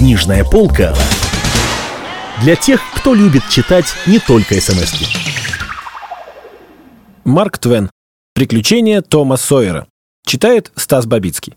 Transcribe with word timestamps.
Книжная 0.00 0.44
полка 0.44 0.94
для 2.42 2.56
тех, 2.56 2.80
кто 2.94 3.12
любит 3.12 3.42
читать 3.50 3.84
не 4.06 4.18
только 4.18 4.58
смс 4.58 4.94
-ки. 4.94 5.06
Марк 7.26 7.58
Твен. 7.58 7.90
Приключения 8.34 9.02
Тома 9.02 9.36
Сойера. 9.36 9.86
Читает 10.24 10.72
Стас 10.74 11.04
Бабицкий. 11.04 11.52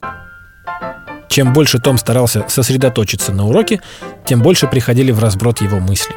Чем 1.29 1.53
больше 1.53 1.79
Том 1.79 1.97
старался 1.97 2.43
сосредоточиться 2.49 3.31
на 3.31 3.47
уроке, 3.47 3.79
тем 4.25 4.41
больше 4.41 4.67
приходили 4.67 5.13
в 5.13 5.19
разброд 5.19 5.61
его 5.61 5.79
мысли. 5.79 6.13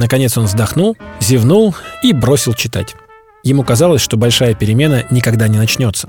Наконец 0.00 0.36
он 0.36 0.46
вздохнул, 0.46 0.96
зевнул 1.20 1.76
и 2.02 2.12
бросил 2.12 2.54
читать. 2.54 2.96
Ему 3.44 3.62
казалось, 3.62 4.02
что 4.02 4.16
большая 4.16 4.54
перемена 4.54 5.04
никогда 5.10 5.46
не 5.46 5.58
начнется. 5.58 6.08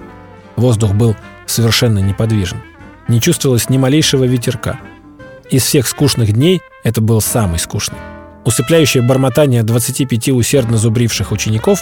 Воздух 0.55 0.93
был 0.93 1.15
совершенно 1.45 1.99
неподвижен. 1.99 2.63
Не 3.07 3.21
чувствовалось 3.21 3.69
ни 3.69 3.77
малейшего 3.77 4.23
ветерка. 4.23 4.79
Из 5.49 5.61
всех 5.63 5.87
скучных 5.87 6.33
дней 6.33 6.61
это 6.83 7.01
был 7.01 7.21
самый 7.21 7.59
скучный. 7.59 7.99
Усыпляющее 8.45 9.03
бормотание 9.03 9.63
25 9.63 10.29
усердно 10.29 10.77
зубривших 10.77 11.31
учеников 11.31 11.81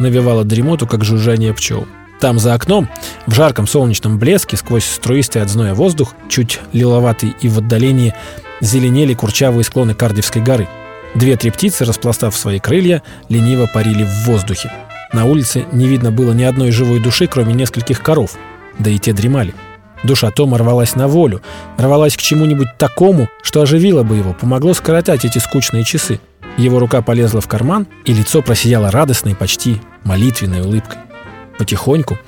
навевало 0.00 0.44
дремоту, 0.44 0.86
как 0.86 1.04
жужжание 1.04 1.54
пчел. 1.54 1.86
Там 2.20 2.38
за 2.38 2.54
окном, 2.54 2.88
в 3.26 3.34
жарком 3.34 3.66
солнечном 3.66 4.18
блеске, 4.18 4.56
сквозь 4.56 4.84
струистый 4.84 5.42
от 5.42 5.48
зноя 5.48 5.74
воздух, 5.74 6.14
чуть 6.28 6.60
лиловатый 6.72 7.34
и 7.40 7.48
в 7.48 7.58
отдалении, 7.58 8.14
зеленели 8.60 9.14
курчавые 9.14 9.64
склоны 9.64 9.94
Кардивской 9.94 10.42
горы. 10.42 10.68
Две-три 11.14 11.50
птицы, 11.50 11.84
распластав 11.84 12.34
свои 12.36 12.58
крылья, 12.58 13.02
лениво 13.28 13.68
парили 13.72 14.04
в 14.04 14.26
воздухе. 14.26 14.72
На 15.12 15.24
улице 15.26 15.66
не 15.70 15.86
видно 15.86 16.10
было 16.10 16.32
ни 16.32 16.42
одной 16.42 16.72
живой 16.72 16.98
души, 16.98 17.28
кроме 17.28 17.54
нескольких 17.54 18.02
коров, 18.02 18.36
да 18.78 18.90
и 18.90 18.98
те 18.98 19.12
дремали. 19.12 19.54
Душа 20.04 20.30
Тома 20.30 20.58
рвалась 20.58 20.96
на 20.96 21.08
волю, 21.08 21.40
рвалась 21.78 22.16
к 22.16 22.20
чему-нибудь 22.20 22.76
такому, 22.78 23.28
что 23.42 23.62
оживило 23.62 24.02
бы 24.02 24.16
его, 24.16 24.34
помогло 24.34 24.74
скоротать 24.74 25.24
эти 25.24 25.38
скучные 25.38 25.82
часы. 25.82 26.20
Его 26.58 26.78
рука 26.78 27.00
полезла 27.00 27.40
в 27.40 27.48
карман, 27.48 27.86
и 28.04 28.12
лицо 28.12 28.42
просияло 28.42 28.90
радостной, 28.90 29.34
почти 29.34 29.80
молитвенной 30.04 30.60
улыбкой. 30.60 30.98
Потихоньку 31.58 32.18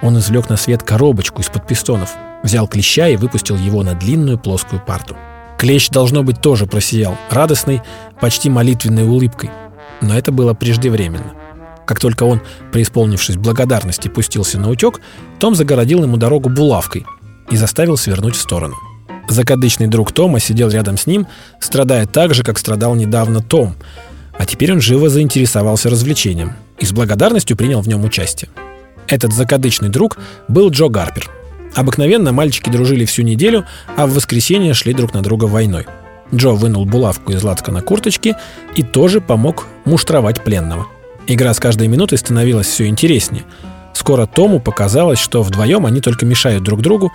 он 0.00 0.16
извлек 0.18 0.48
на 0.48 0.56
свет 0.56 0.84
коробочку 0.84 1.42
из-под 1.42 1.66
пистонов, 1.66 2.14
взял 2.44 2.68
клеща 2.68 3.08
и 3.08 3.16
выпустил 3.16 3.56
его 3.56 3.82
на 3.82 3.94
длинную 3.94 4.38
плоскую 4.38 4.80
парту. 4.80 5.16
Клещ, 5.58 5.88
должно 5.90 6.22
быть, 6.22 6.40
тоже 6.40 6.66
просиял, 6.66 7.16
радостной, 7.30 7.82
почти 8.20 8.48
молитвенной 8.48 9.04
улыбкой. 9.04 9.50
Но 10.00 10.16
это 10.16 10.30
было 10.30 10.54
преждевременно. 10.54 11.32
Как 11.84 11.98
только 11.98 12.24
он, 12.24 12.40
преисполнившись 12.72 13.36
благодарности, 13.36 14.08
пустился 14.08 14.58
на 14.58 14.70
утек, 14.70 15.00
Том 15.38 15.54
загородил 15.54 16.02
ему 16.02 16.16
дорогу 16.16 16.48
булавкой 16.48 17.06
и 17.50 17.56
заставил 17.56 17.96
свернуть 17.96 18.36
в 18.36 18.40
сторону. 18.40 18.74
Закадычный 19.28 19.86
друг 19.86 20.12
Тома 20.12 20.38
сидел 20.38 20.68
рядом 20.68 20.96
с 20.98 21.06
ним, 21.06 21.26
страдая 21.60 22.06
так 22.06 22.34
же, 22.34 22.42
как 22.42 22.58
страдал 22.58 22.94
недавно 22.94 23.40
Том, 23.40 23.74
а 24.38 24.46
теперь 24.46 24.72
он 24.72 24.80
живо 24.80 25.08
заинтересовался 25.08 25.88
развлечением 25.88 26.54
и 26.78 26.84
с 26.86 26.92
благодарностью 26.92 27.56
принял 27.56 27.80
в 27.80 27.88
нем 27.88 28.04
участие. 28.04 28.50
Этот 29.06 29.32
закадычный 29.32 29.88
друг 29.88 30.18
был 30.48 30.70
Джо 30.70 30.88
Гарпер. 30.88 31.30
Обыкновенно 31.74 32.32
мальчики 32.32 32.70
дружили 32.70 33.04
всю 33.04 33.22
неделю, 33.22 33.66
а 33.96 34.06
в 34.06 34.14
воскресенье 34.14 34.74
шли 34.74 34.94
друг 34.94 35.14
на 35.14 35.22
друга 35.22 35.44
войной. 35.44 35.86
Джо 36.32 36.50
вынул 36.50 36.84
булавку 36.84 37.32
из 37.32 37.42
на 37.42 37.82
курточки 37.82 38.36
и 38.76 38.82
тоже 38.82 39.20
помог 39.20 39.66
муштровать 39.84 40.42
пленного. 40.42 40.86
Игра 41.26 41.54
с 41.54 41.60
каждой 41.60 41.88
минутой 41.88 42.18
становилась 42.18 42.66
все 42.66 42.86
интереснее. 42.86 43.44
Скоро 43.94 44.26
Тому 44.26 44.60
показалось, 44.60 45.18
что 45.18 45.42
вдвоем 45.42 45.86
они 45.86 46.00
только 46.00 46.26
мешают 46.26 46.64
друг 46.64 46.82
другу, 46.82 47.12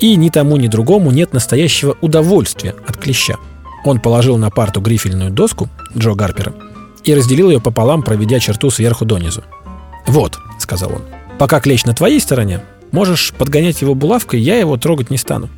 и 0.00 0.16
ни 0.16 0.30
тому, 0.30 0.56
ни 0.56 0.66
другому 0.66 1.12
нет 1.12 1.32
настоящего 1.32 1.96
удовольствия 2.00 2.74
от 2.86 2.96
клеща. 2.96 3.36
Он 3.84 4.00
положил 4.00 4.38
на 4.38 4.50
парту 4.50 4.80
грифельную 4.80 5.30
доску 5.30 5.68
Джо 5.96 6.14
Гарпера 6.14 6.54
и 7.04 7.14
разделил 7.14 7.50
ее 7.50 7.60
пополам, 7.60 8.02
проведя 8.02 8.40
черту 8.40 8.70
сверху 8.70 9.04
донизу. 9.04 9.44
«Вот»,— 10.06 10.38
сказал 10.58 10.92
он,— 10.94 11.02
«пока 11.38 11.60
клещ 11.60 11.84
на 11.84 11.94
твоей 11.94 12.20
стороне, 12.20 12.60
можешь 12.90 13.32
подгонять 13.32 13.82
его 13.82 13.94
булавкой, 13.94 14.40
я 14.40 14.56
его 14.56 14.76
трогать 14.76 15.10
не 15.10 15.18
стану. 15.18 15.48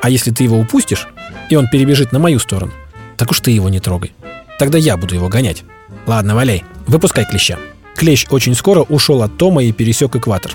А 0.00 0.08
если 0.08 0.30
ты 0.30 0.44
его 0.44 0.58
упустишь, 0.58 1.08
и 1.50 1.56
он 1.56 1.68
перебежит 1.68 2.12
на 2.12 2.18
мою 2.18 2.38
сторону, 2.38 2.72
так 3.16 3.30
уж 3.30 3.40
ты 3.40 3.50
его 3.50 3.68
не 3.68 3.80
трогай. 3.80 4.12
Тогда 4.58 4.78
я 4.78 4.96
буду 4.96 5.14
его 5.14 5.28
гонять. 5.28 5.64
Ладно, 6.06 6.34
валяй, 6.34 6.64
выпускай 6.86 7.24
клеща». 7.24 7.58
Клещ 7.96 8.26
очень 8.30 8.54
скоро 8.54 8.80
ушел 8.82 9.22
от 9.22 9.36
Тома 9.36 9.62
и 9.62 9.72
пересек 9.72 10.16
экватор. 10.16 10.52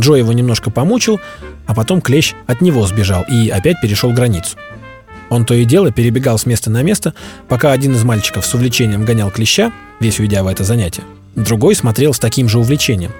Джо 0.00 0.14
его 0.14 0.32
немножко 0.32 0.70
помучил, 0.70 1.20
а 1.66 1.74
потом 1.74 2.00
клещ 2.00 2.34
от 2.46 2.60
него 2.60 2.86
сбежал 2.86 3.24
и 3.28 3.48
опять 3.48 3.80
перешел 3.80 4.12
границу. 4.12 4.56
Он 5.28 5.44
то 5.44 5.54
и 5.54 5.64
дело 5.64 5.90
перебегал 5.90 6.38
с 6.38 6.46
места 6.46 6.70
на 6.70 6.82
место, 6.82 7.14
пока 7.48 7.72
один 7.72 7.92
из 7.94 8.04
мальчиков 8.04 8.46
с 8.46 8.54
увлечением 8.54 9.04
гонял 9.04 9.30
клеща, 9.30 9.72
весь 9.98 10.20
уйдя 10.20 10.42
в 10.42 10.46
это 10.46 10.62
занятие. 10.62 11.02
Другой 11.34 11.74
смотрел 11.74 12.14
с 12.14 12.18
таким 12.18 12.48
же 12.48 12.58
увлечением. 12.58 13.12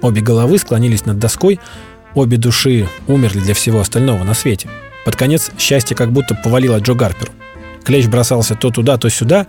Обе 0.00 0.20
головы 0.20 0.58
склонились 0.58 1.06
над 1.06 1.18
доской, 1.18 1.60
обе 2.14 2.36
души 2.36 2.88
умерли 3.06 3.40
для 3.40 3.54
всего 3.54 3.80
остального 3.80 4.24
на 4.24 4.34
свете. 4.34 4.68
Под 5.04 5.16
конец 5.16 5.50
счастье 5.58 5.96
как 5.96 6.10
будто 6.10 6.34
повалило 6.34 6.78
Джо 6.78 6.94
Гарперу. 6.94 7.32
Клещ 7.84 8.06
бросался 8.06 8.54
то 8.54 8.70
туда, 8.70 8.96
то 8.96 9.08
сюда, 9.08 9.46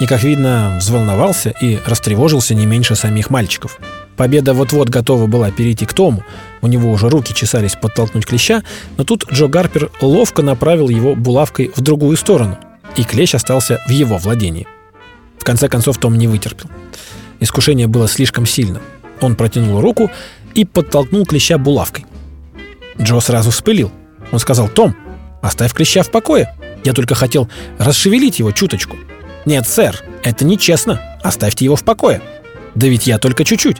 и, 0.00 0.06
как 0.06 0.22
видно, 0.22 0.76
взволновался 0.80 1.50
и 1.60 1.78
растревожился 1.86 2.54
не 2.54 2.66
меньше 2.66 2.94
самих 2.94 3.30
мальчиков. 3.30 3.78
Победа 4.16 4.54
вот-вот 4.54 4.88
готова 4.88 5.26
была 5.26 5.50
перейти 5.50 5.86
к 5.86 5.92
Тому, 5.92 6.22
у 6.62 6.66
него 6.66 6.90
уже 6.90 7.08
руки 7.08 7.34
чесались 7.34 7.74
подтолкнуть 7.74 8.26
клеща, 8.26 8.62
но 8.96 9.04
тут 9.04 9.26
Джо 9.32 9.46
Гарпер 9.46 9.90
ловко 10.00 10.42
направил 10.42 10.88
его 10.88 11.14
булавкой 11.14 11.72
в 11.74 11.80
другую 11.80 12.16
сторону, 12.16 12.58
и 12.96 13.04
клещ 13.04 13.34
остался 13.34 13.80
в 13.86 13.90
его 13.90 14.18
владении. 14.18 14.66
В 15.38 15.44
конце 15.44 15.68
концов 15.68 15.98
Том 15.98 16.16
не 16.16 16.26
вытерпел. 16.26 16.70
Искушение 17.40 17.86
было 17.86 18.08
слишком 18.08 18.46
сильно. 18.46 18.80
Он 19.20 19.36
протянул 19.36 19.80
руку 19.80 20.10
и 20.54 20.64
подтолкнул 20.64 21.26
клеща 21.26 21.58
булавкой. 21.58 22.06
Джо 23.00 23.20
сразу 23.20 23.50
вспылил. 23.50 23.92
Он 24.32 24.38
сказал, 24.38 24.68
«Том, 24.68 24.94
оставь 25.42 25.72
клеща 25.74 26.02
в 26.02 26.10
покое. 26.10 26.54
Я 26.84 26.92
только 26.92 27.14
хотел 27.14 27.48
расшевелить 27.78 28.38
его 28.38 28.52
чуточку». 28.52 28.96
«Нет, 29.44 29.68
сэр, 29.68 30.02
это 30.22 30.44
нечестно. 30.44 31.00
Оставьте 31.22 31.64
его 31.64 31.76
в 31.76 31.84
покое». 31.84 32.20
«Да 32.74 32.86
ведь 32.86 33.06
я 33.06 33.18
только 33.18 33.44
чуть-чуть». 33.44 33.78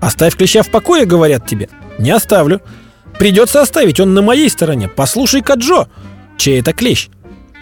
«Оставь 0.00 0.36
клеща 0.36 0.62
в 0.62 0.70
покое, 0.70 1.04
говорят 1.04 1.46
тебе». 1.46 1.68
«Не 1.98 2.10
оставлю». 2.10 2.60
«Придется 3.18 3.62
оставить, 3.62 4.00
он 4.00 4.14
на 4.14 4.22
моей 4.22 4.50
стороне. 4.50 4.88
Послушай-ка, 4.88 5.54
Джо». 5.54 5.88
«Чей 6.36 6.60
это 6.60 6.72
клещ?» 6.72 7.08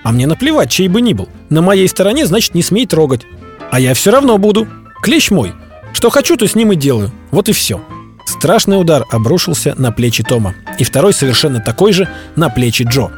«А 0.03 0.11
мне 0.11 0.27
наплевать, 0.27 0.71
чей 0.71 0.89
бы 0.89 1.00
ни 1.00 1.12
был. 1.12 1.28
На 1.49 1.62
моей 1.62 1.89
стороне, 1.89 2.27
значит, 2.27 2.55
не 2.55 2.62
смей 2.62 2.87
трогать». 2.87 3.22
«А 3.71 3.78
я 3.78 3.95
все 3.95 4.11
равно 4.11 4.39
буду. 4.39 4.66
Клещ 5.03 5.31
мой. 5.31 5.53
Что 5.93 6.11
хочу, 6.11 6.37
то 6.37 6.47
с 6.47 6.55
ним 6.55 6.72
и 6.72 6.77
делаю. 6.77 7.12
Вот 7.31 7.49
и 7.49 7.53
все». 7.53 7.81
Страшный 8.27 8.81
удар 8.81 9.05
обрушился 9.11 9.75
на 9.77 9.93
плечи 9.93 10.22
Тома. 10.25 10.55
И 10.78 10.84
второй 10.84 11.12
совершенно 11.12 11.61
такой 11.61 11.93
же 11.93 12.09
на 12.37 12.49
плечи 12.49 12.87
Джо. 12.89 13.11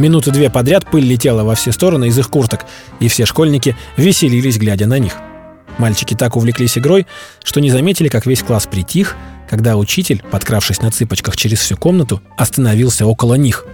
Минуты 0.00 0.30
две 0.30 0.48
подряд 0.48 0.90
пыль 0.90 1.04
летела 1.04 1.44
во 1.44 1.54
все 1.54 1.72
стороны 1.72 2.08
из 2.08 2.18
их 2.18 2.30
курток, 2.30 2.64
и 3.00 3.08
все 3.08 3.26
школьники 3.26 3.76
веселились, 3.98 4.56
глядя 4.56 4.86
на 4.86 4.98
них. 4.98 5.12
Мальчики 5.76 6.14
так 6.14 6.36
увлеклись 6.36 6.78
игрой, 6.78 7.06
что 7.44 7.60
не 7.60 7.70
заметили, 7.70 8.08
как 8.08 8.24
весь 8.24 8.42
класс 8.42 8.66
притих, 8.66 9.14
когда 9.46 9.76
учитель, 9.76 10.22
подкравшись 10.30 10.80
на 10.80 10.90
цыпочках 10.90 11.36
через 11.36 11.58
всю 11.58 11.76
комнату, 11.76 12.22
остановился 12.38 13.04
около 13.04 13.34
них. 13.34 13.66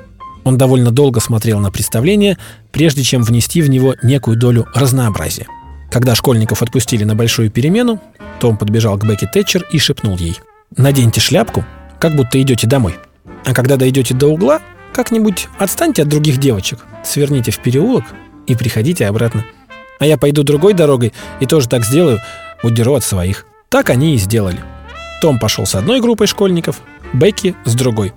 Он 0.42 0.58
довольно 0.58 0.90
долго 0.90 1.20
смотрел 1.20 1.60
на 1.60 1.70
представление, 1.70 2.38
прежде 2.72 3.04
чем 3.04 3.22
внести 3.22 3.62
в 3.62 3.70
него 3.70 3.94
некую 4.02 4.36
долю 4.36 4.66
разнообразия. 4.74 5.46
Когда 5.92 6.16
школьников 6.16 6.60
отпустили 6.60 7.04
на 7.04 7.14
большую 7.14 7.52
перемену, 7.52 8.02
Том 8.40 8.56
подбежал 8.56 8.98
к 8.98 9.06
Бекки 9.06 9.28
Тэтчер 9.32 9.64
и 9.70 9.78
шепнул 9.78 10.16
ей 10.16 10.36
«Наденьте 10.76 11.20
шляпку, 11.20 11.64
как 12.00 12.16
будто 12.16 12.42
идете 12.42 12.66
домой. 12.66 12.96
А 13.44 13.54
когда 13.54 13.76
дойдете 13.76 14.12
до 14.12 14.26
угла, 14.26 14.60
как-нибудь 14.96 15.48
отстаньте 15.58 16.02
от 16.02 16.08
других 16.08 16.38
девочек, 16.38 16.78
сверните 17.04 17.50
в 17.50 17.58
переулок 17.58 18.04
и 18.46 18.56
приходите 18.56 19.06
обратно. 19.06 19.44
А 19.98 20.06
я 20.06 20.16
пойду 20.16 20.42
другой 20.42 20.72
дорогой 20.72 21.12
и 21.38 21.44
тоже 21.44 21.68
так 21.68 21.84
сделаю, 21.84 22.18
удеру 22.62 22.94
от 22.94 23.04
своих. 23.04 23.44
Так 23.68 23.90
они 23.90 24.14
и 24.14 24.18
сделали. 24.18 24.58
Том 25.20 25.38
пошел 25.38 25.66
с 25.66 25.74
одной 25.74 26.00
группой 26.00 26.26
школьников, 26.26 26.80
Бекки 27.12 27.54
с 27.66 27.74
другой. 27.74 28.14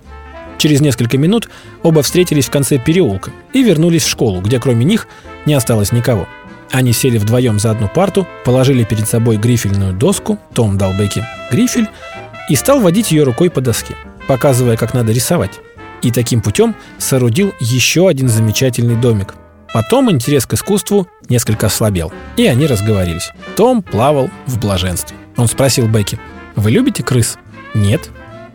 Через 0.56 0.80
несколько 0.80 1.18
минут 1.18 1.50
оба 1.82 2.02
встретились 2.02 2.46
в 2.46 2.50
конце 2.50 2.78
переулка 2.78 3.30
и 3.52 3.62
вернулись 3.62 4.04
в 4.04 4.08
школу, 4.08 4.40
где 4.40 4.58
кроме 4.58 4.86
них 4.86 5.06
не 5.44 5.52
осталось 5.52 5.92
никого. 5.92 6.26
Они 6.70 6.94
сели 6.94 7.18
вдвоем 7.18 7.58
за 7.58 7.72
одну 7.72 7.88
парту, 7.88 8.26
положили 8.42 8.84
перед 8.84 9.06
собой 9.06 9.36
грифельную 9.36 9.92
доску, 9.92 10.38
Том 10.54 10.78
дал 10.78 10.94
Бекки 10.94 11.26
грифель 11.52 11.88
и 12.48 12.56
стал 12.56 12.80
водить 12.80 13.10
ее 13.10 13.24
рукой 13.24 13.50
по 13.50 13.60
доске, 13.60 13.96
показывая, 14.26 14.78
как 14.78 14.94
надо 14.94 15.12
рисовать 15.12 15.60
и 16.02 16.10
таким 16.10 16.40
путем 16.40 16.74
соорудил 16.98 17.52
еще 17.60 18.08
один 18.08 18.28
замечательный 18.28 18.96
домик. 18.96 19.34
Потом 19.72 20.10
интерес 20.10 20.46
к 20.46 20.54
искусству 20.54 21.06
несколько 21.28 21.66
ослабел, 21.66 22.12
и 22.36 22.46
они 22.46 22.66
разговорились. 22.66 23.30
Том 23.56 23.82
плавал 23.82 24.28
в 24.46 24.58
блаженстве. 24.58 25.16
Он 25.36 25.46
спросил 25.46 25.86
Бекки, 25.86 26.18
«Вы 26.56 26.72
любите 26.72 27.02
крыс?» 27.02 27.38
«Нет». 27.74 28.10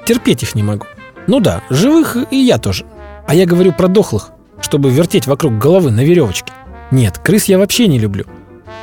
«Терпеть 0.05 0.43
их 0.43 0.55
не 0.55 0.63
могу». 0.63 0.85
«Ну 1.25 1.39
да, 1.39 1.61
живых 1.69 2.17
и 2.29 2.37
я 2.37 2.57
тоже. 2.57 2.85
А 3.27 3.33
я 3.33 3.45
говорю 3.45 3.71
про 3.71 3.87
дохлых. 3.87 4.31
чтобы 4.61 4.89
вертеть 4.89 5.27
вокруг 5.27 5.57
головы 5.57 5.91
на 5.91 6.03
веревочке. 6.03 6.51
Нет, 6.91 7.19
крыс 7.19 7.45
я 7.45 7.57
вообще 7.57 7.87
не 7.87 7.99
люблю. 7.99 8.25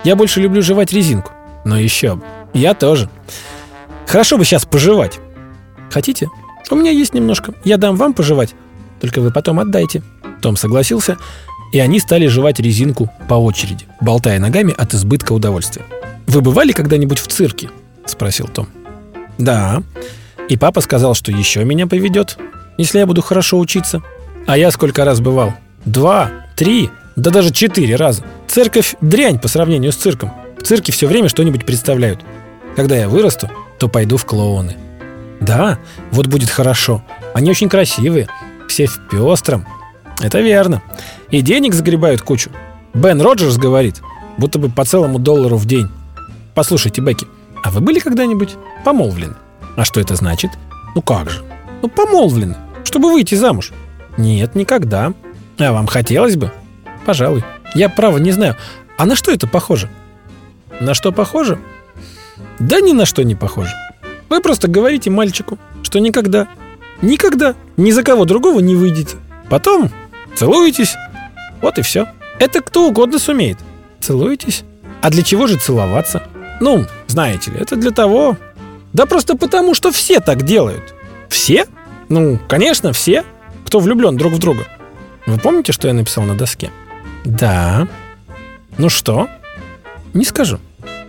Я 0.04 0.16
больше 0.16 0.40
люблю 0.40 0.62
жевать 0.62 0.92
резинку. 0.92 1.32
Но 1.64 1.78
еще 1.78 2.16
бы. 2.16 2.22
Я 2.52 2.74
тоже. 2.74 3.08
Хорошо 4.06 4.36
бы 4.36 4.44
сейчас 4.44 4.64
пожевать. 4.64 5.18
Хотите? 5.90 6.28
У 6.72 6.74
меня 6.74 6.90
есть 6.90 7.12
немножко. 7.12 7.52
Я 7.64 7.76
дам 7.76 7.96
вам 7.96 8.14
пожевать. 8.14 8.54
Только 8.98 9.20
вы 9.20 9.30
потом 9.30 9.60
отдайте. 9.60 10.02
Том 10.40 10.56
согласился, 10.56 11.18
и 11.70 11.78
они 11.78 12.00
стали 12.00 12.26
жевать 12.28 12.60
резинку 12.60 13.10
по 13.28 13.34
очереди, 13.34 13.84
болтая 14.00 14.40
ногами 14.40 14.74
от 14.76 14.94
избытка 14.94 15.34
удовольствия. 15.34 15.84
«Вы 16.26 16.40
бывали 16.40 16.72
когда-нибудь 16.72 17.18
в 17.18 17.26
цирке?»– 17.26 17.68
спросил 18.06 18.48
Том. 18.48 18.68
«Да. 19.36 19.82
И 20.48 20.56
папа 20.56 20.80
сказал, 20.80 21.12
что 21.14 21.30
еще 21.30 21.62
меня 21.62 21.86
поведет, 21.86 22.38
если 22.78 23.00
я 23.00 23.06
буду 23.06 23.20
хорошо 23.20 23.58
учиться. 23.58 24.02
А 24.46 24.56
я 24.56 24.70
сколько 24.70 25.04
раз 25.04 25.20
бывал? 25.20 25.52
Два, 25.84 26.30
три, 26.56 26.88
да 27.16 27.30
даже 27.30 27.52
четыре 27.52 27.96
раза. 27.96 28.24
Церковь– 28.48 28.96
дрянь 29.02 29.38
по 29.38 29.48
сравнению 29.48 29.92
с 29.92 29.96
цирком. 29.96 30.32
В 30.58 30.62
цирке 30.62 30.90
все 30.90 31.06
время 31.06 31.28
что-нибудь 31.28 31.66
представляют. 31.66 32.20
Когда 32.76 32.96
я 32.96 33.10
вырасту, 33.10 33.50
то 33.78 33.88
пойду 33.88 34.16
в 34.16 34.24
клоуны. 34.24 34.78
Да, 35.42 35.78
вот 36.12 36.28
будет 36.28 36.50
хорошо. 36.50 37.02
Они 37.34 37.50
очень 37.50 37.68
красивые, 37.68 38.28
все 38.68 38.86
в 38.86 39.08
пестром. 39.08 39.66
Это 40.20 40.40
верно. 40.40 40.82
И 41.30 41.40
денег 41.40 41.74
загребают 41.74 42.22
кучу. 42.22 42.50
Бен 42.94 43.20
Роджерс 43.20 43.56
говорит, 43.56 44.00
будто 44.38 44.58
бы 44.58 44.68
по 44.68 44.84
целому 44.84 45.18
доллару 45.18 45.56
в 45.56 45.66
день. 45.66 45.88
Послушайте, 46.54 47.00
Бекки, 47.00 47.26
а 47.64 47.70
вы 47.70 47.80
были 47.80 47.98
когда-нибудь 47.98 48.54
помолвлены? 48.84 49.34
А 49.76 49.84
что 49.84 50.00
это 50.00 50.14
значит? 50.14 50.52
Ну 50.94 51.02
как 51.02 51.28
же? 51.28 51.42
Ну 51.82 51.88
помолвлены, 51.88 52.56
чтобы 52.84 53.10
выйти 53.10 53.34
замуж. 53.34 53.72
Нет, 54.16 54.54
никогда. 54.54 55.12
А 55.58 55.72
вам 55.72 55.88
хотелось 55.88 56.36
бы? 56.36 56.52
Пожалуй. 57.04 57.42
Я, 57.74 57.88
право, 57.88 58.18
не 58.18 58.30
знаю. 58.30 58.56
А 58.96 59.06
на 59.06 59.16
что 59.16 59.32
это 59.32 59.48
похоже? 59.48 59.88
На 60.80 60.94
что 60.94 61.10
похоже? 61.10 61.58
Да 62.60 62.80
ни 62.80 62.92
на 62.92 63.06
что 63.06 63.24
не 63.24 63.34
похоже. 63.34 63.72
Вы 64.32 64.40
просто 64.40 64.66
говорите 64.66 65.10
мальчику, 65.10 65.58
что 65.82 66.00
никогда, 66.00 66.48
никогда 67.02 67.54
ни 67.76 67.90
за 67.90 68.02
кого 68.02 68.24
другого 68.24 68.60
не 68.60 68.74
выйдете. 68.74 69.18
Потом 69.50 69.90
целуетесь. 70.34 70.94
Вот 71.60 71.76
и 71.76 71.82
все. 71.82 72.06
Это 72.38 72.62
кто 72.62 72.88
угодно 72.88 73.18
сумеет. 73.18 73.58
Целуетесь. 74.00 74.64
А 75.02 75.10
для 75.10 75.22
чего 75.22 75.46
же 75.46 75.58
целоваться? 75.58 76.22
Ну, 76.62 76.86
знаете 77.08 77.50
ли, 77.50 77.58
это 77.60 77.76
для 77.76 77.90
того... 77.90 78.38
Да 78.94 79.04
просто 79.04 79.36
потому, 79.36 79.74
что 79.74 79.92
все 79.92 80.18
так 80.18 80.44
делают. 80.44 80.94
Все? 81.28 81.66
Ну, 82.08 82.38
конечно, 82.48 82.94
все, 82.94 83.24
кто 83.66 83.80
влюблен 83.80 84.16
друг 84.16 84.32
в 84.32 84.38
друга. 84.38 84.66
Вы 85.26 85.36
помните, 85.36 85.72
что 85.72 85.88
я 85.88 85.92
написал 85.92 86.24
на 86.24 86.38
доске? 86.38 86.70
Да. 87.26 87.86
Ну 88.78 88.88
что? 88.88 89.28
Не 90.14 90.24
скажу. 90.24 90.58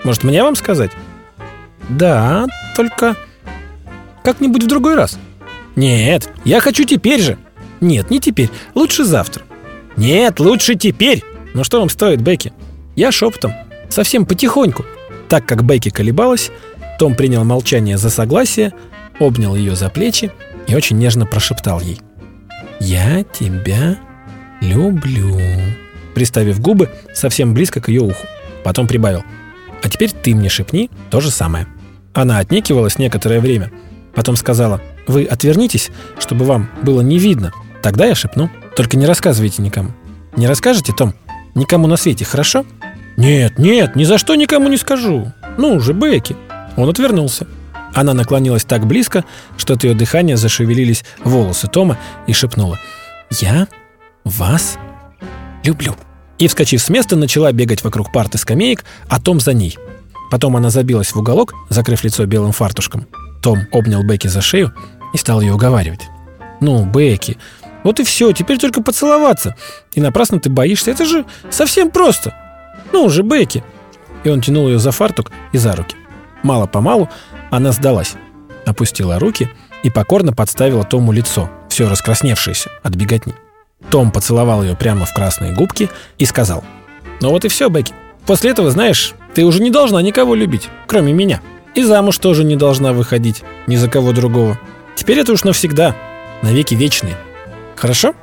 Может, 0.04 0.26
мне 0.26 0.44
вам 0.44 0.58
сказать? 0.58 0.92
Да, 1.88 2.48
только 2.74 3.16
как-нибудь 4.24 4.64
в 4.64 4.68
другой 4.68 4.96
раз. 4.96 5.18
Нет, 5.76 6.30
я 6.46 6.60
хочу 6.60 6.84
теперь 6.84 7.22
же. 7.22 7.38
Нет, 7.82 8.10
не 8.10 8.20
теперь. 8.20 8.50
Лучше 8.76 9.04
завтра. 9.04 9.44
Нет, 9.98 10.40
лучше 10.40 10.76
теперь. 10.76 11.24
Ну 11.54 11.64
что 11.64 11.80
вам 11.80 11.90
стоит, 11.90 12.22
Бекки? 12.22 12.54
Я 12.96 13.12
шепотом. 13.12 13.54
Совсем 13.90 14.26
потихоньку. 14.26 14.86
Так 15.30 15.46
как 15.46 15.64
Бекки 15.64 15.90
колебалась, 15.90 16.52
том 17.00 17.16
принял 17.16 17.44
молчание 17.44 17.98
за 17.98 18.10
согласие, 18.10 18.74
обнял 19.20 19.56
ее 19.56 19.76
за 19.76 19.90
плечи 19.90 20.32
и 20.68 20.76
очень 20.76 20.98
нежно 20.98 21.26
прошептал 21.26 21.80
ей. 21.80 22.00
«Я 22.80 23.24
тебя 23.24 23.98
люблю», 24.62 25.40
приставив 26.14 26.60
губы 26.60 26.90
совсем 27.14 27.54
близко 27.54 27.82
к 27.82 27.90
ее 27.90 28.02
уху. 28.02 28.26
Потом 28.64 28.88
прибавил. 28.88 29.24
«А 29.82 29.90
теперь 29.90 30.12
ты 30.12 30.34
мне 30.34 30.50
шепни 30.50 30.90
то 31.10 31.20
же 31.20 31.30
самое». 31.32 31.68
Она 32.14 32.40
отнекивалась 32.40 33.00
некоторое 33.00 33.40
время. 33.40 33.72
Потом 34.16 34.36
сказала, 34.36 34.82
«Вы 35.08 35.26
отвернитесь, 35.26 35.92
чтобы 36.20 36.46
вам 36.46 36.70
было 36.82 37.02
не 37.02 37.18
видно. 37.18 37.52
Тогда 37.82 38.06
я 38.06 38.16
шепну. 38.16 38.50
Только 38.76 38.98
не 38.98 39.06
рассказывайте 39.06 39.62
никому». 39.62 39.92
«Не 40.36 40.48
расскажете, 40.48 40.94
Том? 40.94 41.14
Никому 41.56 41.88
на 41.88 41.98
свете, 41.98 42.26
хорошо?» 42.26 42.66
«Нет, 43.18 43.60
нет, 43.60 43.96
ни 43.96 44.04
за 44.04 44.18
что 44.18 44.36
никому 44.36 44.68
не 44.70 44.78
скажу. 44.78 45.32
Ну 45.58 45.76
уже, 45.76 45.94
Бекки». 45.94 46.36
Он 46.76 46.90
отвернулся. 46.90 47.48
Она 47.94 48.14
наклонилась 48.14 48.66
так 48.66 48.88
близко, 48.88 49.24
что 49.58 49.76
от 49.76 49.84
ее 49.84 49.94
дыхания 49.94 50.36
зашевелились 50.36 51.06
волосы 51.24 51.68
Тома 51.68 51.98
и 52.26 52.34
шепнула 52.34 52.80
«Я 53.30 53.68
вас 54.24 54.78
люблю». 55.64 55.96
И, 56.40 56.48
вскочив 56.48 56.82
с 56.82 56.90
места, 56.90 57.16
начала 57.16 57.52
бегать 57.52 57.84
вокруг 57.84 58.12
парты 58.12 58.40
скамеек, 58.40 58.84
а 59.08 59.22
Том 59.22 59.40
за 59.40 59.54
ней. 59.54 59.78
Потом 60.34 60.58
она 60.58 60.72
забилась 60.72 61.14
в 61.14 61.20
уголок, 61.20 61.54
закрыв 61.70 62.04
лицо 62.04 62.26
белым 62.26 62.54
фартушком. 62.54 63.06
Том 63.40 63.68
обнял 63.72 64.02
Бекки 64.02 64.26
за 64.26 64.42
шею 64.42 64.74
и 65.14 65.18
стал 65.18 65.42
ее 65.42 65.54
уговаривать. 65.54 66.10
«Ну, 66.60 66.88
Бекки, 66.88 67.38
вот 67.84 68.00
и 68.00 68.04
все, 68.04 68.32
теперь 68.32 68.58
только 68.58 68.82
поцеловаться. 68.82 69.56
И 69.94 70.02
напрасно 70.02 70.40
ты 70.40 70.50
боишься, 70.50 70.90
это 70.90 71.06
же 71.06 71.26
совсем 71.52 71.92
просто. 71.92 72.34
Ну 72.92 73.04
уже, 73.04 73.22
Бекки!» 73.22 73.64
И 74.24 74.30
он 74.30 74.42
тянул 74.42 74.68
ее 74.70 74.80
за 74.80 74.92
фартук 74.92 75.32
и 75.52 75.60
за 75.60 75.76
руки. 75.76 75.96
Мало-помалу 76.42 77.10
она 77.52 77.72
сдалась, 77.72 78.16
опустила 78.66 79.20
руки 79.20 79.52
и 79.84 79.92
покорно 79.92 80.34
подставила 80.34 80.84
Тому 80.84 81.12
лицо, 81.12 81.48
все 81.70 81.88
раскрасневшееся 81.88 82.72
от 82.82 82.96
беготни. 82.96 83.36
Том 83.92 84.10
поцеловал 84.10 84.64
ее 84.64 84.76
прямо 84.76 85.06
в 85.06 85.14
красные 85.14 85.54
губки 85.54 85.92
и 86.18 86.26
сказал, 86.26 86.64
«Ну 87.22 87.30
вот 87.30 87.46
и 87.46 87.50
все, 87.50 87.70
Бекки. 87.70 87.94
После 88.26 88.50
этого, 88.50 88.72
знаешь, 88.72 89.14
ты 89.34 89.46
уже 89.46 89.62
не 89.62 89.70
должна 89.70 90.02
никого 90.02 90.36
любить, 90.36 90.70
кроме 90.88 91.14
меня. 91.14 91.42
И 91.76 91.82
замуж 91.82 92.18
тоже 92.20 92.44
не 92.44 92.56
должна 92.56 92.94
выходить 92.94 93.44
ни 93.66 93.76
за 93.76 93.90
кого 93.90 94.12
другого. 94.12 94.60
Теперь 94.96 95.20
это 95.20 95.34
уж 95.34 95.44
навсегда, 95.44 95.96
навеки 96.44 96.76
вечные. 96.76 97.18
Хорошо? 97.76 98.14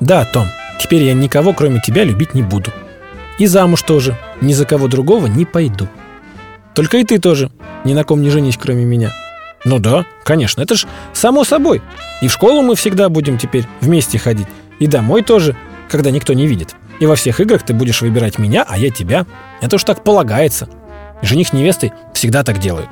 Да, 0.00 0.24
Том, 0.26 0.46
теперь 0.78 1.04
я 1.04 1.14
никого, 1.14 1.54
кроме 1.54 1.80
тебя, 1.80 2.04
любить 2.04 2.34
не 2.34 2.42
буду. 2.42 2.70
И 3.38 3.46
замуж 3.46 3.82
тоже, 3.82 4.18
ни 4.40 4.52
за 4.52 4.66
кого 4.66 4.88
другого 4.88 5.26
не 5.26 5.46
пойду. 5.46 5.88
Только 6.74 6.98
и 6.98 7.04
ты 7.04 7.18
тоже, 7.18 7.50
ни 7.84 7.94
на 7.94 8.04
ком 8.04 8.20
не 8.20 8.30
женись, 8.30 8.58
кроме 8.60 8.84
меня. 8.84 9.12
Ну 9.64 9.78
да, 9.78 10.04
конечно, 10.24 10.60
это 10.60 10.74
ж 10.74 10.86
само 11.12 11.44
собой. 11.44 11.82
И 12.20 12.28
в 12.28 12.32
школу 12.32 12.62
мы 12.62 12.74
всегда 12.74 13.08
будем 13.08 13.38
теперь 13.38 13.66
вместе 13.80 14.18
ходить. 14.18 14.48
И 14.80 14.86
домой 14.86 15.22
тоже, 15.22 15.56
когда 15.88 16.10
никто 16.10 16.32
не 16.32 16.46
видит. 16.46 16.74
И 17.02 17.06
во 17.06 17.16
всех 17.16 17.40
играх 17.40 17.64
ты 17.64 17.74
будешь 17.74 18.00
выбирать 18.00 18.38
меня, 18.38 18.64
а 18.68 18.78
я 18.78 18.88
тебя. 18.88 19.26
Это 19.60 19.74
уж 19.74 19.82
так 19.82 20.04
полагается. 20.04 20.68
Жених 21.20 21.48
с 21.48 21.52
невестой 21.52 21.92
всегда 22.14 22.44
так 22.44 22.60
делают. 22.60 22.90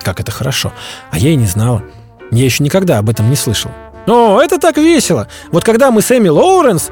Как 0.00 0.20
это 0.20 0.30
хорошо. 0.30 0.72
А 1.10 1.18
я 1.18 1.30
и 1.30 1.34
не 1.34 1.46
знала. 1.46 1.82
Я 2.30 2.44
еще 2.44 2.62
никогда 2.62 2.98
об 2.98 3.10
этом 3.10 3.28
не 3.28 3.34
слышал. 3.34 3.72
О, 4.06 4.40
это 4.40 4.60
так 4.60 4.76
весело. 4.76 5.26
Вот 5.50 5.64
когда 5.64 5.90
мы 5.90 6.02
с 6.02 6.16
Эми 6.16 6.28
Лоуренс... 6.28 6.90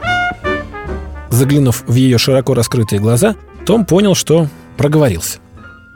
Заглянув 1.31 1.85
в 1.87 1.95
ее 1.95 2.19
широко 2.19 2.53
раскрытые 2.53 2.99
глаза, 2.99 3.37
Том 3.65 3.85
понял, 3.85 4.17
что 4.17 4.49
проговорился. 4.77 5.39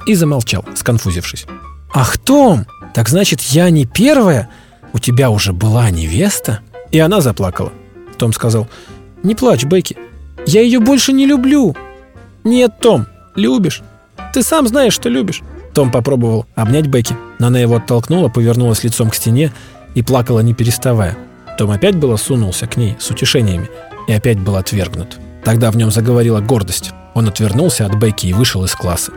И 0.07 0.15
замолчал, 0.15 0.65
сконфузившись. 0.77 1.47
«Ах, 1.93 2.17
Том, 2.17 2.65
так 2.95 3.09
значит, 3.09 3.41
я 3.41 3.71
не 3.71 3.87
первая? 3.87 4.49
У 4.93 5.01
тебя 5.01 5.31
уже 5.31 5.53
была 5.53 5.91
невеста?» 5.91 6.61
И 6.93 7.01
она 7.01 7.21
заплакала. 7.21 7.73
Том 8.19 8.33
сказал, 8.33 8.69
«Не 9.25 9.35
плачь, 9.35 9.65
Бекки, 9.65 9.97
я 10.47 10.61
ее 10.61 10.81
больше 10.81 11.13
не 11.13 11.27
люблю». 11.27 11.75
«Нет, 12.45 12.73
Том, 12.81 13.07
любишь. 13.35 13.83
Ты 14.33 14.43
сам 14.43 14.67
знаешь, 14.67 14.95
что 14.95 15.09
любишь». 15.09 15.43
Том 15.75 15.91
попробовал 15.91 16.47
обнять 16.55 16.87
Бекки, 16.87 17.15
но 17.39 17.49
она 17.49 17.61
его 17.61 17.77
оттолкнула, 17.77 18.29
повернулась 18.29 18.83
лицом 18.83 19.11
к 19.11 19.15
стене 19.15 19.53
и 19.95 20.03
плакала 20.03 20.41
не 20.41 20.55
переставая. 20.55 21.17
Том 21.59 21.71
опять 21.71 21.97
было 21.97 22.17
сунулся 22.17 22.67
к 22.67 22.77
ней 22.77 22.97
с 22.99 23.11
утешениями 23.11 23.69
и 24.09 24.13
опять 24.13 24.41
был 24.41 24.57
отвергнут. 24.57 25.19
Тогда 25.45 25.71
в 25.71 25.77
нем 25.77 25.91
заговорила 25.91 26.41
гордость. 26.41 26.93
Он 27.15 27.29
отвернулся 27.29 27.87
от 27.87 27.95
Бекки 27.95 28.27
и 28.27 28.33
вышел 28.33 28.65
из 28.65 28.75
класса. 28.75 29.13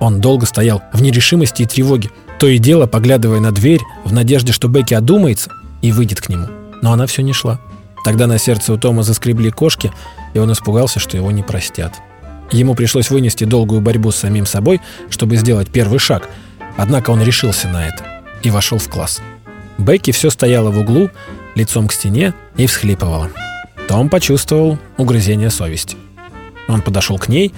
Он 0.00 0.20
долго 0.20 0.46
стоял 0.46 0.82
в 0.92 1.02
нерешимости 1.02 1.62
и 1.62 1.66
тревоге, 1.66 2.10
то 2.38 2.46
и 2.46 2.58
дело 2.58 2.86
поглядывая 2.86 3.40
на 3.40 3.52
дверь 3.52 3.80
в 4.04 4.12
надежде, 4.12 4.52
что 4.52 4.68
Бекки 4.68 4.94
одумается 4.94 5.50
и 5.80 5.92
выйдет 5.92 6.20
к 6.20 6.28
нему 6.28 6.48
но 6.82 6.92
она 6.92 7.06
все 7.06 7.22
не 7.22 7.32
шла. 7.32 7.58
Тогда 8.04 8.26
на 8.26 8.38
сердце 8.38 8.72
у 8.72 8.78
Тома 8.78 9.02
заскребли 9.02 9.50
кошки, 9.50 9.92
и 10.34 10.38
он 10.38 10.52
испугался, 10.52 10.98
что 10.98 11.16
его 11.16 11.30
не 11.30 11.42
простят. 11.42 12.00
Ему 12.50 12.74
пришлось 12.74 13.10
вынести 13.10 13.44
долгую 13.44 13.80
борьбу 13.80 14.10
с 14.10 14.16
самим 14.16 14.44
собой, 14.44 14.80
чтобы 15.08 15.36
сделать 15.36 15.70
первый 15.70 15.98
шаг, 15.98 16.28
однако 16.76 17.10
он 17.10 17.22
решился 17.22 17.68
на 17.68 17.86
это 17.86 18.04
и 18.42 18.50
вошел 18.50 18.78
в 18.78 18.88
класс. 18.88 19.20
Бекки 19.78 20.10
все 20.10 20.30
стояла 20.30 20.70
в 20.70 20.78
углу, 20.78 21.10
лицом 21.54 21.88
к 21.88 21.92
стене 21.92 22.34
и 22.56 22.66
всхлипывала. 22.66 23.30
Том 23.88 24.08
почувствовал 24.08 24.78
угрызение 24.96 25.50
совести. 25.50 25.96
Он 26.68 26.82
подошел 26.82 27.18
к 27.18 27.28
ней, 27.28 27.52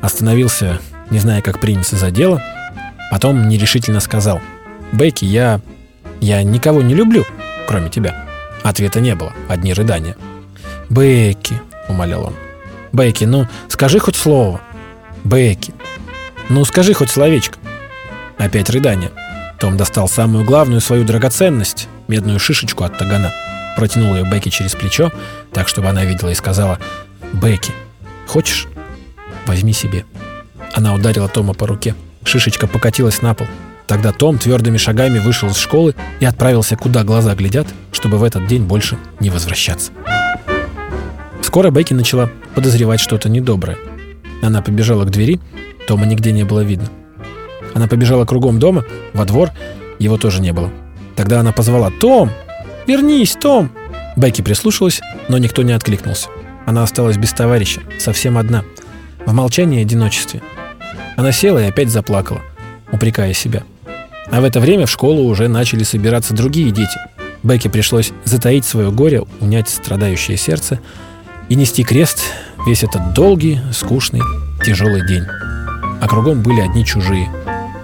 остановился, 0.00 0.80
не 1.10 1.18
зная, 1.18 1.42
как 1.42 1.60
приняться 1.60 1.96
за 1.96 2.10
дело, 2.10 2.42
потом 3.10 3.48
нерешительно 3.48 4.00
сказал, 4.00 4.40
«Бекки, 4.92 5.24
я... 5.24 5.60
я 6.20 6.42
никого 6.42 6.80
не 6.82 6.94
люблю, 6.94 7.24
кроме 7.66 7.90
тебя». 7.90 8.29
Ответа 8.62 9.00
не 9.00 9.14
было, 9.14 9.32
одни 9.48 9.72
рыдания. 9.72 10.16
«Бекки»,— 10.88 11.60
умолял 11.88 12.24
он. 12.26 12.34
«Бекки, 12.92 13.24
ну, 13.24 13.46
скажи 13.68 13.98
хоть 13.98 14.16
слово». 14.16 14.60
«Бекки, 15.24 15.74
ну, 16.48 16.64
скажи 16.64 16.94
хоть 16.94 17.10
словечко». 17.10 17.58
Опять 18.38 18.70
рыдание. 18.70 19.10
Том 19.58 19.76
достал 19.76 20.08
самую 20.08 20.44
главную 20.44 20.80
свою 20.80 21.04
драгоценность— 21.04 21.88
медную 22.08 22.38
шишечку 22.38 22.84
от 22.84 22.96
тагана. 22.98 23.32
Протянул 23.76 24.14
ее 24.14 24.24
Бекки 24.24 24.48
через 24.48 24.74
плечо, 24.74 25.12
так, 25.52 25.68
чтобы 25.68 25.88
она 25.88 26.04
видела, 26.04 26.30
и 26.30 26.34
сказала 26.34 26.78
«Бекки, 27.32 27.72
хочешь? 28.26 28.66
Возьми 29.46 29.72
себе». 29.72 30.04
Она 30.74 30.94
ударила 30.94 31.28
Тома 31.28 31.54
по 31.54 31.66
руке. 31.66 31.94
Шишечка 32.24 32.66
покатилась 32.66 33.22
на 33.22 33.34
пол. 33.34 33.46
Тогда 33.90 34.12
Том 34.12 34.38
твердыми 34.38 34.76
шагами 34.76 35.18
вышел 35.18 35.48
из 35.48 35.56
школы 35.56 35.96
и 36.20 36.24
отправился, 36.24 36.76
куда 36.76 37.02
глаза 37.02 37.34
глядят, 37.34 37.66
чтобы 37.90 38.18
в 38.18 38.22
этот 38.22 38.46
день 38.46 38.62
больше 38.62 38.96
не 39.18 39.30
возвращаться. 39.30 39.90
Скоро 41.42 41.72
Бекки 41.72 41.92
начала 41.92 42.30
подозревать 42.54 43.00
что-то 43.00 43.28
недоброе. 43.28 43.76
Она 44.42 44.62
побежала 44.62 45.04
к 45.06 45.10
двери, 45.10 45.40
Тома 45.88 46.06
нигде 46.06 46.30
не 46.30 46.44
было 46.44 46.60
видно. 46.60 46.88
Она 47.74 47.88
побежала 47.88 48.24
кругом 48.24 48.60
дома, 48.60 48.84
во 49.12 49.24
двор, 49.24 49.50
его 49.98 50.18
тоже 50.18 50.40
не 50.40 50.52
было. 50.52 50.70
Тогда 51.16 51.40
она 51.40 51.50
позвала 51.50 51.90
«Том! 51.90 52.30
Вернись, 52.86 53.34
Том!» 53.40 53.72
Бекки 54.16 54.40
прислушалась, 54.40 55.00
но 55.28 55.36
никто 55.36 55.62
не 55.62 55.72
откликнулся. 55.72 56.28
Она 56.64 56.84
осталась 56.84 57.16
без 57.16 57.32
товарища, 57.32 57.80
совсем 57.98 58.38
одна, 58.38 58.62
в 59.26 59.32
молчании 59.32 59.80
и 59.80 59.82
одиночестве. 59.82 60.42
Она 61.16 61.32
села 61.32 61.58
и 61.58 61.68
опять 61.68 61.90
заплакала, 61.90 62.40
упрекая 62.92 63.32
себя. 63.32 63.64
А 64.30 64.40
в 64.40 64.44
это 64.44 64.60
время 64.60 64.86
в 64.86 64.90
школу 64.90 65.24
уже 65.24 65.48
начали 65.48 65.82
собираться 65.82 66.34
другие 66.34 66.70
дети. 66.70 66.98
Бекке 67.42 67.68
пришлось 67.68 68.12
затаить 68.24 68.64
свое 68.64 68.90
горе, 68.90 69.24
унять 69.40 69.68
страдающее 69.68 70.36
сердце 70.36 70.78
и 71.48 71.54
нести 71.56 71.82
крест 71.82 72.22
весь 72.66 72.84
этот 72.84 73.12
долгий, 73.12 73.58
скучный, 73.72 74.20
тяжелый 74.64 75.06
день. 75.06 75.24
А 76.00 76.06
кругом 76.06 76.42
были 76.42 76.60
одни 76.60 76.84
чужие, 76.84 77.28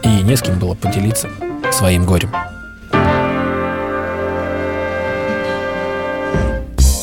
и 0.02 0.08
не 0.08 0.36
с 0.36 0.42
кем 0.42 0.58
было 0.58 0.74
поделиться 0.74 1.28
своим 1.72 2.06
горем. 2.06 2.30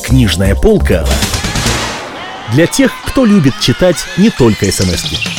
Книжная 0.04 0.54
полка 0.54 1.04
для 2.52 2.66
тех, 2.66 2.92
кто 3.06 3.24
любит 3.24 3.54
читать 3.60 3.96
не 4.16 4.30
только 4.30 4.70
смс 4.70 5.04
-ки. 5.04 5.33